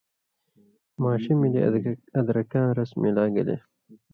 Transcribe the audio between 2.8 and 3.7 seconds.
ملا گلے